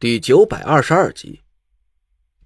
[0.00, 1.40] 第九百二十二集。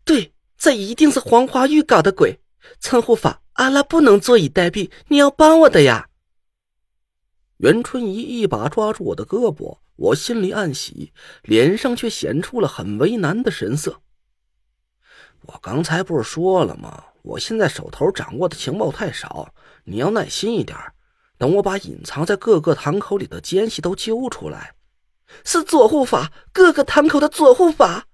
[0.07, 2.41] 对，这一定是黄花玉搞的鬼。
[2.81, 6.09] 陈护法，阿拉不能坐以待毙，你要帮我的呀！
[7.59, 11.13] 袁春怡一把抓住我的胳膊，我心里暗喜，
[11.43, 14.01] 脸上却显出了很为难的神色。
[15.43, 17.05] 我刚才不是说了吗？
[17.21, 19.53] 我现在手头掌握的情报太少，
[19.85, 20.79] 你要耐心一点，
[21.37, 24.75] 等我把隐藏在各个堂口里的奸细都揪出来。
[25.45, 28.07] 是左护法，各个堂口的左护法。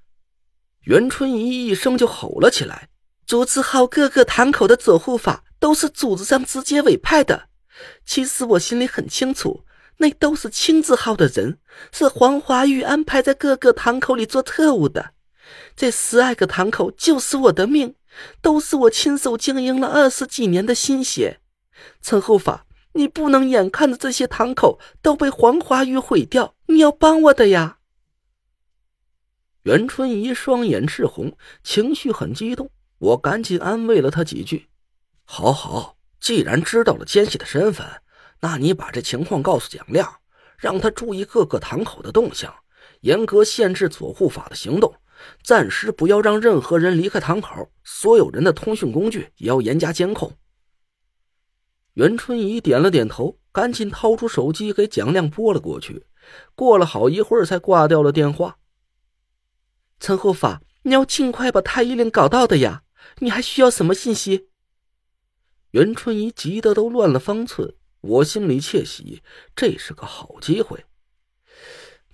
[0.85, 2.89] 袁春怡一声就吼了起来
[3.27, 7.49] ：“朱子浩各个堂口的左护法都是组织上直接委派的。
[8.07, 9.65] 其实我心里很清楚，
[9.99, 11.59] 那都是青字号的人，
[11.93, 15.13] 是黄华玉安排在各个堂口里做特务的。
[15.77, 17.95] 这十二个堂口就是我的命，
[18.41, 21.41] 都是我亲手经营了二十几年的心血。
[22.03, 27.79] 陈护法，你不能眼看着这些堂口都被黄华玉毁掉。”你要帮我的呀！
[29.63, 32.71] 袁春怡双眼赤红，情绪很激动。
[32.99, 34.69] 我赶紧安慰了她几句
[35.25, 37.87] ：“好好，既然知道了奸细的身份，
[38.41, 40.21] 那你把这情况告诉蒋亮，
[40.59, 42.55] 让他注意各个堂口的动向，
[43.01, 44.95] 严格限制左护法的行动，
[45.43, 50.37] 暂时不要让任何人离开堂口，所有人的通讯工具也要严加监控。”
[51.95, 56.05] 袁春怡点了点头，赶紧掏出手机给蒋亮拨了过去。
[56.55, 58.59] 过了好一会儿，才挂掉了电话。
[60.01, 62.85] 陈护法，你要尽快把太医令搞到的呀！
[63.19, 64.49] 你还需要什么信息？
[65.73, 69.23] 袁春怡急得都乱了方寸，我心里窃喜，
[69.57, 70.85] 这是个好机会。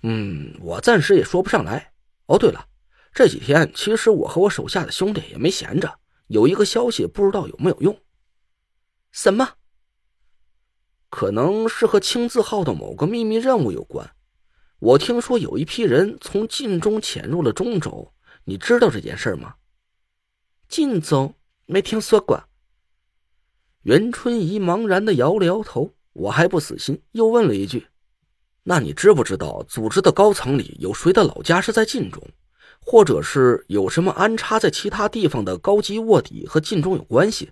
[0.01, 1.93] 嗯，我暂时也说不上来。
[2.25, 2.67] 哦，对了，
[3.13, 7.99] 这几天其实我和我手下的兄弟也没闲着，有一个消息不知道有没有用。
[9.11, 9.53] 什么？
[11.09, 14.11] 可能是和青字号的某个秘密任务有关。
[14.79, 19.55] 我听说有一批人从晋中潜入了中州，你知道这件事吗？
[20.67, 22.43] 晋中没听说过。
[23.83, 25.91] 袁春怡茫然的摇了摇头。
[26.13, 27.87] 我还不死心，又问了一句
[28.63, 32.25] ：“那你知不知道组织的高层里有谁的老家是在晋中，
[32.79, 37.51] 或者是有什么安插在其他地方的高级卧底和晋中有关系？”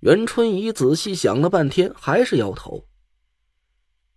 [0.00, 2.86] 袁春怡仔细想了半天，还是摇头。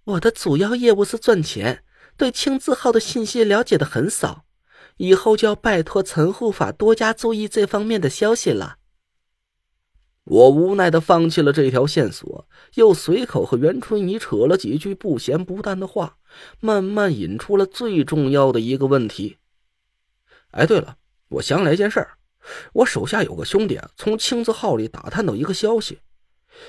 [0.03, 1.83] 我的主要业务是赚钱，
[2.17, 4.45] 对青字号的信息了解的很少，
[4.97, 8.77] 以后就要拜托陈护法多加注意这方面的消息了。
[10.25, 16.17] 我无奈的放弃了这条线索，又随口和袁春怡扯了几句不咸不淡的话，
[16.59, 19.37] 慢慢引出了最重要的一个问题。
[20.51, 20.97] 哎，对了，
[21.29, 22.18] 我想起来一件事儿。
[22.73, 25.99] 我手下有个兄弟，从青字号里打探到一个消息，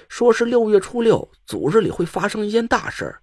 [0.08, 3.22] 说是六月初六组织里会发生一件大事儿，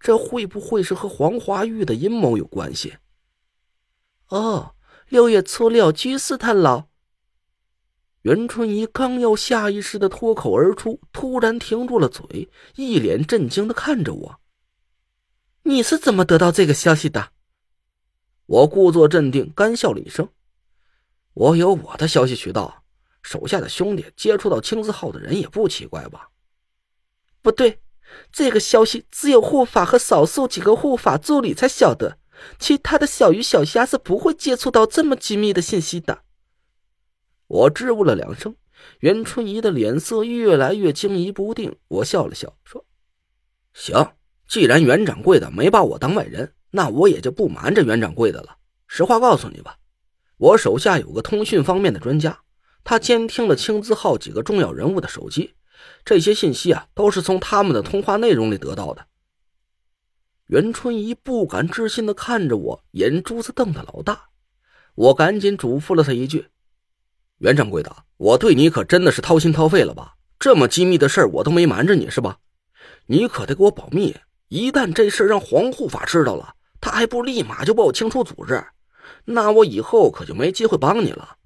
[0.00, 2.94] 这会不会是和黄华玉的阴谋有关系？
[4.28, 4.74] 哦，
[5.08, 6.88] 六月初六居士探老。
[8.22, 14.40] 袁春怡刚要下意识的脱口而出，突然停住了嘴，一脸震惊的看着我
[15.64, 17.32] ：“你是怎么得到这个消息的？”
[18.46, 20.28] 我故作镇定，干笑了一声。
[21.34, 22.84] 我有我的消息渠道，
[23.22, 26.28] 手下的兄弟接触到青字号的人也不奇怪吧？
[27.40, 27.80] 不对，
[28.30, 32.18] 这个消息只有护法和少数几个护法助理才晓得，
[32.58, 36.22] 其他的小鱼小虾是不会接触到这么机密的信息的。
[37.46, 38.54] 我支吾了两声，
[39.00, 41.76] 袁春怡的脸色越来越惊疑不定。
[41.88, 42.84] 我笑了笑说
[43.72, 44.12] ：“行，
[44.46, 48.58] 既然袁掌柜的没把我当外人，那我也就不瞒着袁掌柜的了。
[48.86, 49.78] 实话告诉你吧。”
[50.42, 52.40] 我手下有个通讯方面的专家，
[52.82, 55.54] 他监听了青字号几个重要人物的手机，
[56.04, 59.06] 这些信息啊都是从他们的通话内容里得到的。
[60.48, 64.30] 袁春怡不敢置信的看着我，眼珠子瞪得老大。
[64.96, 66.48] 我赶紧嘱咐了他一句
[67.38, 70.14] ：“袁掌柜的，我对你可真的是掏心掏肺了吧？
[70.40, 72.38] 这么机密的事儿我都没瞒着你是吧？
[73.06, 74.16] 你可得给我保密，
[74.48, 78.60] 一旦这事让黄护法知道了，他还不立马就把我清除组织。”
[79.26, 81.36] 那我以后可就没机会帮你了。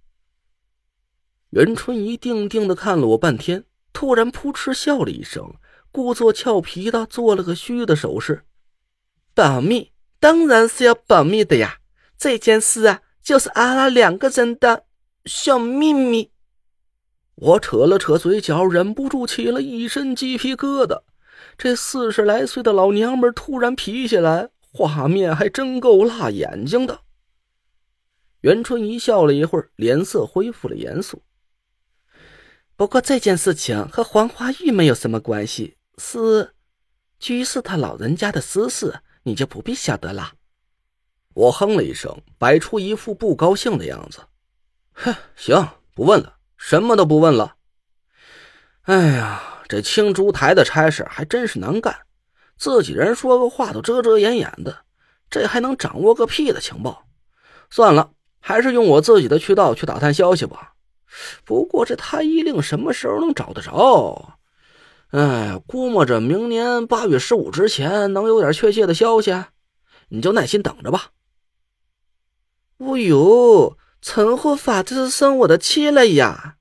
[1.50, 5.54] 袁春怡定定的看了我半天，突然扑哧笑了一声，
[5.90, 8.44] 故作俏皮的做了个虚的手势
[9.32, 11.78] ：“保密，当然是要保密的呀！
[12.18, 14.84] 这件事啊，就是阿拉两个人的
[15.24, 16.30] 小秘密。”
[17.36, 21.02] 我扯了扯嘴角，忍不住起了一身鸡皮疙瘩。
[21.56, 27.00] 这四十来岁的老娘们突然皮起来，画面还真够辣眼睛的。
[28.46, 31.20] 袁春怡笑了一会儿，脸色恢复了严肃。
[32.76, 36.54] 不过这件事情和黄花玉没有什么关系，是
[37.18, 40.34] 居士他老人家的私事，你就不必晓得了。
[41.34, 44.20] 我哼了一声，摆出一副不高兴的样子。
[44.92, 47.56] 哼，行，不问了，什么都不问了。
[48.82, 52.06] 哎呀，这青竹台的差事还真是难干，
[52.56, 54.84] 自己人说个话都遮遮掩掩的，
[55.28, 57.08] 这还能掌握个屁的情报？
[57.70, 60.74] 算了，还是用我自己的渠道去打探消息吧。
[61.44, 64.38] 不过这太医令什么时候能找得着？
[65.10, 69.34] 哎，估摸着明年八月十五之前能有点确切的消息，
[70.08, 71.10] 你就耐心等着吧。
[72.78, 76.56] 哦呦，陈护法这是生我的气了呀！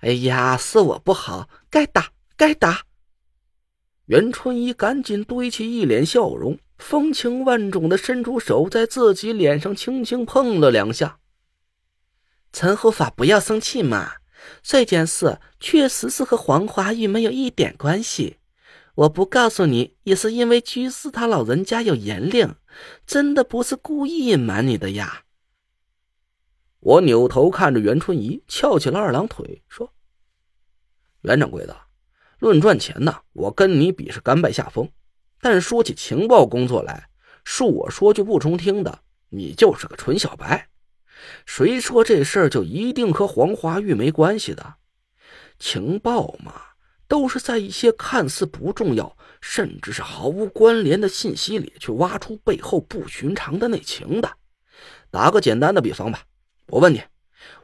[0.00, 2.87] 哎呀，是我不好，该打该打。
[4.08, 11.18] 袁春怡赶紧堆起一脸笑容，风情万种的伸出手在自己脸上轻轻碰了两下。
[12.50, 14.12] 陈护法不要生气嘛，
[14.62, 18.38] 这件事确实是和黄华玉没有一点关系。
[18.94, 22.54] 我不告诉你，也是因为居士他老人家有严令，
[23.06, 25.24] 真的不是故意隐瞒你的呀。
[26.80, 29.92] 我扭头看着袁春怡，翘起了二郎腿，说
[31.20, 31.76] ：“袁掌柜的，
[32.38, 34.88] 论赚钱呢，我跟你比是甘拜下风。
[35.40, 37.08] 但说起情报工作来，
[37.44, 40.68] 恕我说句不中听的，你就是个纯小白。
[41.46, 44.74] 谁说这事儿就一定和黄华玉没关系的？
[45.58, 46.54] 情报嘛，
[47.08, 54.30] 都是在一些看似不重要，甚至是毫无关联的信息里去挖出背后不寻常的内情的。
[55.10, 56.22] 打个简单的比方吧。”
[56.70, 57.02] 我问你，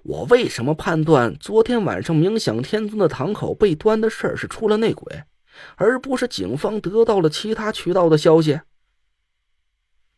[0.02, 5.24] 我为什么判断昨天晚上冥想天尊的堂口被端的事儿是出了内鬼，
[5.76, 8.60] 而不是警方得到了其他渠道的消息？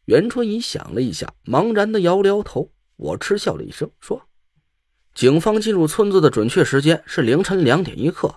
[0.04, 2.72] 袁春怡想了一下，茫然的摇了摇头。
[2.96, 4.28] 我嗤笑了一声，说
[5.14, 8.36] ：“警方进入村子的准确时间是凌晨两点一刻，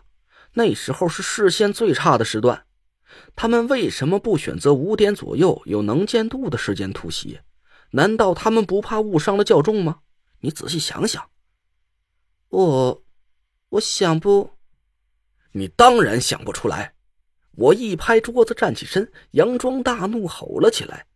[0.54, 2.66] 那时候是视线最差的时段。
[3.36, 7.40] 他们为什么不选择五点左右有能见度的时间突袭？
[7.92, 10.00] 难道他们不怕误伤了教众吗？”
[10.42, 11.30] 你仔细想想，
[12.50, 13.04] 我，
[13.70, 14.52] 我想不，
[15.52, 16.94] 你当然想不出来。
[17.56, 21.08] 我一拍桌子，站起身，佯装大怒，吼了起来。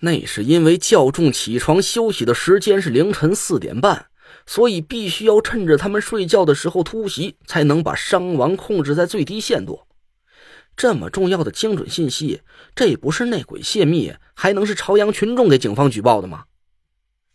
[0.00, 4.06] 那是因为教众起床休息的时间是凌晨四点半，
[4.46, 9.82] 所以必须要趁着他们睡觉的时候突袭，才能把伤亡控制在最低限度。
[10.74, 12.40] 这么重要的精准信息，
[12.74, 16.46] 这不是内鬼泄密，还能是朝阳群众给警方举报的吗？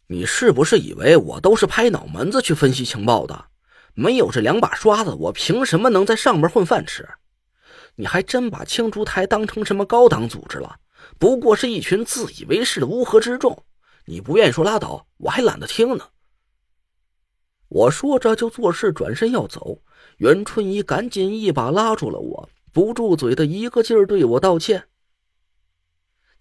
[0.08, 3.46] 你是不是以为我都是拍脑门子去分析情报的？
[3.94, 7.08] 没有这两把刷子，我凭什么能在上面混饭吃？
[7.96, 10.76] 你还真把青竹台当成什么高档组织了？
[11.18, 13.64] 不过是一群自以为是的乌合之众。
[14.06, 16.10] 你不愿意说拉倒，我还懒得听呢。
[17.70, 19.82] 我说着就做事转身要走，
[20.18, 24.88] 袁春怡赶紧一把拉住了我，不住嘴的一个劲儿对我道歉：“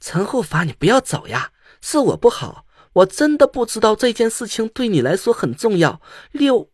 [0.01, 2.64] 陈护法，你不要走呀，是我不好。”
[2.95, 6.01] 我真的不知道这件事情对你来说很重要。
[6.33, 6.71] 六，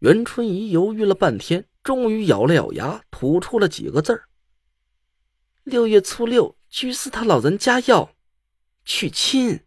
[0.00, 4.28] 袁春怡犹豫了半天，终于咬了咬牙，吐出了几个字儿
[5.64, 8.14] ：“六月初六，居士他老人家要
[8.84, 9.60] 娶亲。”